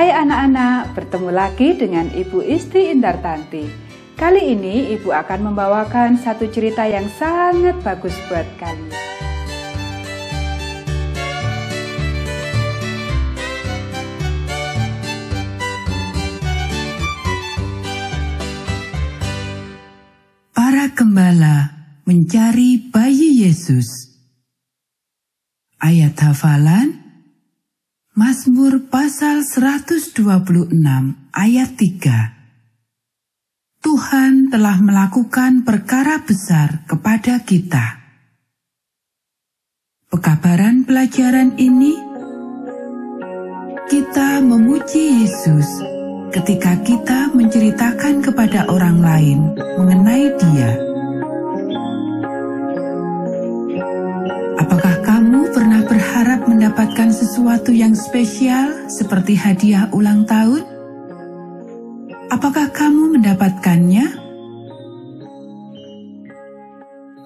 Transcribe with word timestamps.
Hai 0.00 0.16
anak-anak, 0.16 0.96
bertemu 0.96 1.28
lagi 1.28 1.76
dengan 1.76 2.08
Ibu 2.08 2.40
Isti 2.40 2.88
Indartanti. 2.88 3.68
Kali 4.16 4.56
ini 4.56 4.96
Ibu 4.96 5.12
akan 5.12 5.52
membawakan 5.52 6.16
satu 6.16 6.48
cerita 6.48 6.88
yang 6.88 7.04
sangat 7.20 7.76
bagus 7.84 8.16
buat 8.24 8.48
kalian. 8.56 8.96
Para 20.56 20.88
gembala 20.96 21.76
mencari 22.08 22.88
bayi 22.88 23.44
Yesus. 23.44 24.16
Ayat 25.76 26.16
hafalan 26.24 26.99
Mazmur 28.10 28.90
pasal 28.90 29.46
126 29.46 30.18
ayat 31.30 31.70
3 31.78 33.86
Tuhan 33.86 34.50
telah 34.50 34.82
melakukan 34.82 35.62
perkara 35.62 36.18
besar 36.18 36.82
kepada 36.90 37.38
kita. 37.46 38.02
Pekabaran 40.10 40.82
pelajaran 40.82 41.54
ini 41.54 41.94
kita 43.86 44.42
memuji 44.42 45.22
Yesus 45.22 45.70
ketika 46.34 46.82
kita 46.82 47.30
menceritakan 47.30 48.26
kepada 48.26 48.66
orang 48.74 48.98
lain 48.98 49.54
mengenai 49.78 50.34
Dia. 50.34 50.89
Mendapatkan 56.70 57.10
sesuatu 57.10 57.74
yang 57.74 57.98
spesial 57.98 58.86
seperti 58.86 59.34
hadiah 59.34 59.90
ulang 59.90 60.22
tahun? 60.22 60.62
Apakah 62.30 62.70
kamu 62.70 63.18
mendapatkannya? 63.18 64.06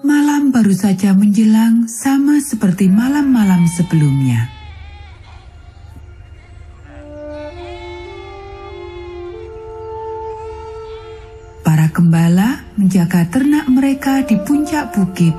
Malam 0.01 0.49
baru 0.49 0.73
saja 0.73 1.13
menjelang 1.13 1.85
sama 1.85 2.41
seperti 2.41 2.89
malam-malam 2.89 3.69
sebelumnya. 3.69 4.49
Para 11.61 11.93
gembala 11.93 12.65
menjaga 12.81 13.29
ternak 13.29 13.69
mereka 13.69 14.25
di 14.25 14.41
puncak 14.41 14.89
bukit 14.97 15.37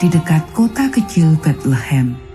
di 0.00 0.08
dekat 0.08 0.40
kota 0.56 0.88
kecil 0.88 1.36
Bethlehem. 1.36 2.31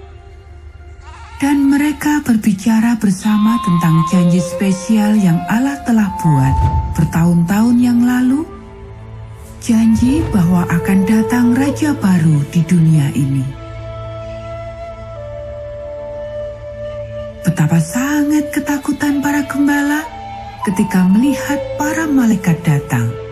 Dan 1.38 1.69
mereka 1.69 2.25
berbicara 2.25 2.97
bersama 2.97 3.61
tentang 3.61 4.02
janji 4.09 4.41
spesial 4.41 5.13
yang 5.13 5.38
Allah 5.45 5.77
telah 5.85 6.09
buat 6.17 6.55
bertahun-tahun 6.97 7.77
yang 7.77 8.02
lalu. 8.02 8.41
Janji 9.61 10.25
bahwa 10.33 10.65
akan 10.65 11.05
datang 11.05 11.53
raja 11.53 11.93
baru 11.93 12.41
di 12.49 12.61
dunia 12.65 13.13
ini. 13.13 13.45
Betapa 17.45 17.77
sangat 17.85 18.49
ketakutan 18.49 19.21
para 19.21 19.45
gembala 19.45 20.02
ketika 20.65 21.05
melihat 21.05 21.61
para 21.77 22.09
malaikat 22.09 22.58
datang. 22.65 23.27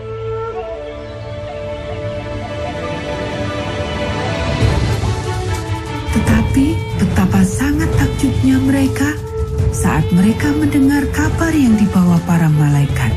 Para 12.26 12.50
malaikat. 12.50 13.14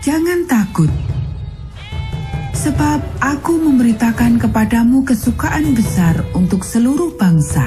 Jangan 0.00 0.46
takut, 0.46 0.88
sebab 2.54 3.02
aku 3.18 3.58
memberitakan 3.58 4.38
kepadamu 4.38 5.02
kesukaan 5.02 5.74
besar 5.74 6.22
untuk 6.38 6.62
seluruh 6.62 7.18
bangsa. 7.18 7.66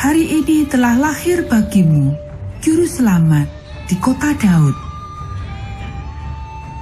Hari 0.00 0.42
ini 0.42 0.66
telah 0.66 0.98
lahir 0.98 1.46
bagimu 1.46 2.10
juru 2.58 2.90
selamat 2.90 3.46
di 3.86 3.94
kota 4.02 4.34
Daud. 4.34 4.74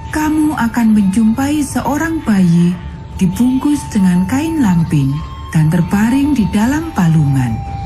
Kamu 0.09 0.57
akan 0.57 0.87
menjumpai 0.97 1.61
seorang 1.61 2.17
bayi 2.25 2.73
dibungkus 3.21 3.77
dengan 3.93 4.25
kain 4.25 4.57
lampin 4.57 5.13
dan 5.53 5.69
terbaring 5.69 6.33
di 6.33 6.49
dalam 6.49 6.89
palungan. 6.97 7.78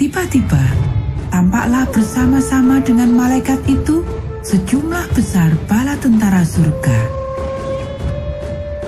Tiba-tiba, 0.00 0.64
tampaklah 1.28 1.84
bersama-sama 1.92 2.80
dengan 2.80 3.12
malaikat 3.12 3.60
itu 3.68 4.00
sejumlah 4.40 5.12
besar 5.12 5.52
bala 5.68 5.92
tentara 6.00 6.40
surga. 6.40 6.98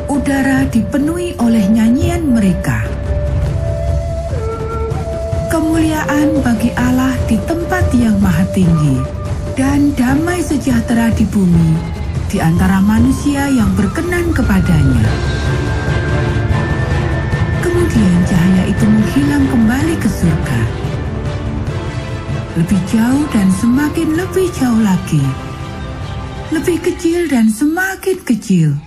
Udara 0.09 0.65
dipenuhi 0.73 1.37
oleh 1.37 1.69
nyanyian 1.69 2.33
mereka. 2.33 2.89
Kemuliaan 5.53 6.41
bagi 6.41 6.73
Allah 6.81 7.13
di 7.29 7.37
tempat 7.45 7.93
yang 7.93 8.17
maha 8.17 8.49
tinggi, 8.57 8.97
dan 9.53 9.93
damai 9.93 10.41
sejahtera 10.41 11.13
di 11.13 11.29
bumi 11.29 11.77
di 12.33 12.41
antara 12.41 12.81
manusia 12.81 13.53
yang 13.53 13.69
berkenan 13.77 14.33
kepadanya. 14.33 14.72
Lebih 22.63 22.83
jauh 22.95 23.27
dan 23.35 23.51
semakin 23.59 24.09
lebih 24.15 24.47
jauh 24.55 24.81
lagi. 24.87 25.19
Lebih 26.55 26.79
kecil 26.79 27.27
dan 27.27 27.51
semakin 27.51 28.23
kecil. 28.23 28.79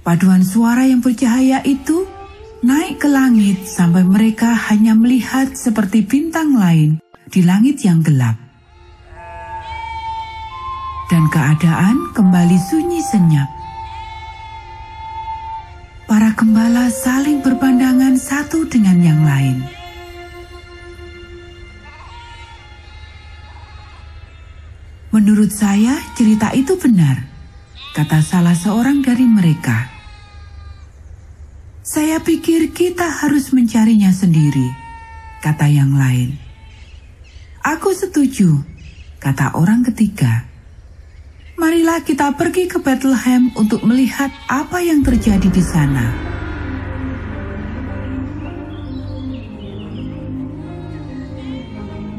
Paduan 0.00 0.40
suara 0.40 0.88
yang 0.88 1.04
bercahaya 1.04 1.60
itu 1.68 2.08
naik 2.64 3.04
ke 3.04 3.08
langit 3.12 3.68
sampai 3.68 4.00
mereka 4.00 4.48
hanya 4.72 4.96
melihat 4.96 5.52
seperti 5.60 6.08
bintang 6.08 6.56
lain 6.56 7.04
di 7.28 7.44
langit 7.44 7.84
yang 7.84 8.00
gelap 8.00 8.40
dan 11.12 11.28
keadaan 11.28 12.16
kembali 12.16 12.56
sunyi 12.56 13.04
senyap. 13.04 13.52
Para 16.08 16.32
gembala 16.32 16.88
saling 16.88 17.44
berpandangan 17.44 18.16
satu 18.16 18.64
dengan 18.64 19.04
yang 19.04 19.20
lain. 19.20 19.75
Menurut 25.16 25.48
saya, 25.48 25.96
cerita 26.12 26.52
itu 26.52 26.76
benar, 26.76 27.24
kata 27.96 28.20
salah 28.20 28.52
seorang 28.52 29.00
dari 29.00 29.24
mereka. 29.24 29.88
Saya 31.80 32.20
pikir 32.20 32.68
kita 32.76 33.24
harus 33.24 33.48
mencarinya 33.56 34.12
sendiri, 34.12 34.68
kata 35.40 35.72
yang 35.72 35.96
lain. 35.96 36.36
Aku 37.64 37.96
setuju, 37.96 38.60
kata 39.16 39.56
orang 39.56 39.88
ketiga. 39.88 40.44
Marilah 41.56 42.04
kita 42.04 42.36
pergi 42.36 42.68
ke 42.68 42.76
Bethlehem 42.84 43.56
untuk 43.56 43.88
melihat 43.88 44.28
apa 44.52 44.84
yang 44.84 45.00
terjadi 45.00 45.48
di 45.48 45.64
sana. 45.64 46.25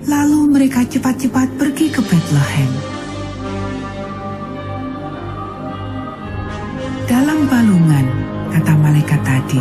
Lalu 0.07 0.55
mereka 0.55 0.87
cepat-cepat 0.87 1.59
pergi 1.59 1.91
ke 1.91 1.99
Bethlehem. 1.99 2.71
Dalam 7.11 7.43
balungan, 7.51 8.07
kata 8.55 8.71
malaikat 8.79 9.19
tadi. 9.27 9.59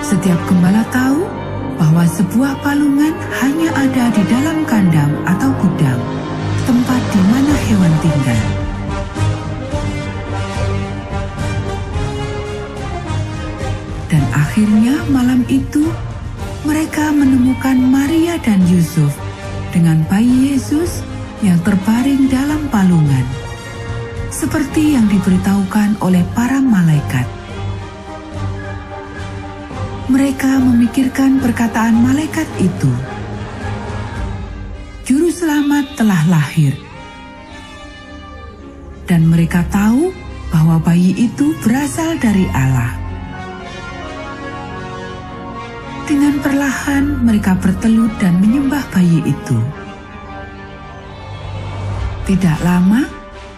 Setiap 0.00 0.40
gembala 0.48 0.80
tahu 0.88 1.28
bahwa 1.76 2.08
sebuah 2.08 2.56
balungan 2.64 3.12
hanya 3.36 3.68
ada 3.76 4.08
di 4.16 4.24
dalam 4.32 4.64
kandang 4.64 5.12
atau 5.28 5.52
gudang 5.60 6.00
tempat 6.64 7.02
di 7.12 7.20
mana 7.28 7.52
hewan 7.68 7.94
tinggal. 8.00 8.42
Dan 14.08 14.24
akhirnya 14.32 15.04
malam 15.12 15.44
itu 15.52 15.84
mereka 16.62 17.08
menemukan 17.08 17.76
Maria 17.80 18.36
dan 18.40 18.60
Yusuf 18.68 19.16
dengan 19.72 20.04
bayi 20.12 20.52
Yesus 20.52 21.00
yang 21.40 21.56
terbaring 21.64 22.28
dalam 22.28 22.68
palungan, 22.68 23.24
seperti 24.28 24.92
yang 24.98 25.08
diberitahukan 25.08 25.96
oleh 26.04 26.20
para 26.36 26.60
malaikat. 26.60 27.24
Mereka 30.10 30.58
memikirkan 30.60 31.38
perkataan 31.40 31.96
malaikat 32.02 32.48
itu 32.60 32.92
juru 35.10 35.26
selamat 35.26 35.98
telah 35.98 36.22
lahir. 36.30 36.70
Dan 39.10 39.26
mereka 39.26 39.66
tahu 39.66 40.14
bahwa 40.54 40.78
bayi 40.78 41.10
itu 41.18 41.50
berasal 41.66 42.14
dari 42.22 42.46
Allah. 42.54 42.99
Dengan 46.10 46.42
perlahan 46.42 47.22
mereka 47.22 47.54
bertelut 47.54 48.10
dan 48.18 48.42
menyembah 48.42 48.82
bayi 48.90 49.22
itu. 49.22 49.54
Tidak 52.26 52.58
lama, 52.66 53.06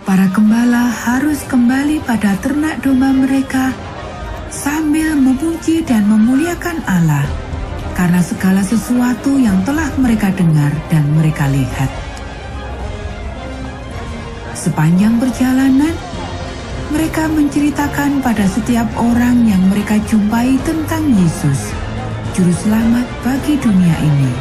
para 0.05 0.29
gembala 0.29 0.85
harus 0.93 1.41
kembali 1.49 2.05
pada 2.05 2.37
ternak 2.45 2.85
domba 2.85 3.09
mereka 3.09 3.73
sambil 4.53 5.17
memuji 5.17 5.81
dan 5.81 6.05
memuliakan 6.05 6.77
Allah 6.85 7.25
karena 7.97 8.21
segala 8.21 8.61
sesuatu 8.61 9.41
yang 9.41 9.57
telah 9.65 9.89
mereka 9.97 10.29
dengar 10.37 10.77
dan 10.93 11.09
mereka 11.17 11.49
lihat. 11.49 11.89
Sepanjang 14.53 15.17
perjalanan, 15.17 15.97
mereka 16.93 17.33
menceritakan 17.33 18.21
pada 18.21 18.45
setiap 18.45 18.93
orang 19.01 19.49
yang 19.49 19.65
mereka 19.73 19.97
jumpai 20.05 20.61
tentang 20.61 21.09
Yesus, 21.17 21.73
Juru 22.33 22.49
Selamat 22.65 23.05
bagi 23.21 23.61
dunia 23.61 23.93
ini. 24.01 24.33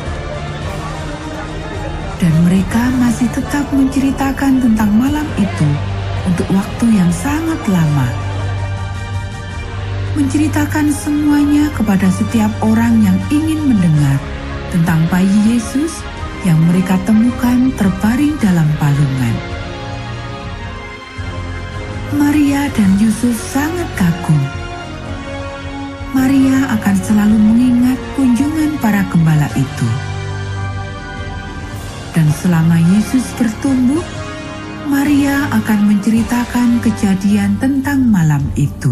Dan 2.23 2.31
mereka 2.47 2.87
masih 3.03 3.27
tetap 3.35 3.67
menceritakan 3.67 4.63
tentang 4.63 4.95
malam 4.95 5.27
itu 5.35 5.69
untuk 6.23 6.47
waktu 6.55 6.87
yang 6.87 7.11
sangat 7.11 7.59
lama. 7.67 8.07
Menceritakan 10.15 10.87
semuanya 10.87 11.67
kepada 11.75 12.07
setiap 12.15 12.51
orang 12.63 13.03
yang 13.03 13.19
ingin 13.27 13.59
mendengar 13.59 14.15
tentang 14.71 15.03
bayi 15.11 15.59
Yesus 15.59 15.99
yang 16.47 16.63
mereka 16.71 16.95
temukan 17.03 17.75
terbaring 17.75 18.39
dalam 18.39 18.71
palungan. 18.79 19.35
Maria 22.15 22.71
dan 22.71 22.95
Yusuf 23.03 23.35
sangat 23.35 23.87
kagum. 23.99 24.39
Maria 26.11 26.67
akan 26.75 26.95
selalu 26.99 27.39
gembala 29.41 29.49
itu. 29.57 29.89
Dan 32.11 32.27
selama 32.29 32.77
Yesus 32.77 33.25
bertumbuh, 33.39 34.03
Maria 34.85 35.47
akan 35.49 35.79
menceritakan 35.95 36.83
kejadian 36.83 37.57
tentang 37.57 38.05
malam 38.11 38.43
itu. 38.59 38.91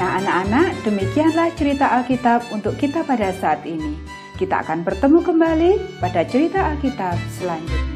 Nah, 0.00 0.16
anak-anak, 0.16 0.80
demikianlah 0.84 1.48
cerita 1.56 1.92
Alkitab 1.92 2.48
untuk 2.52 2.76
kita 2.76 3.04
pada 3.04 3.32
saat 3.36 3.64
ini. 3.68 4.09
Kita 4.40 4.64
akan 4.64 4.88
bertemu 4.88 5.20
kembali 5.20 5.72
pada 6.00 6.24
cerita 6.24 6.72
Alkitab 6.72 7.20
selanjutnya. 7.28 7.89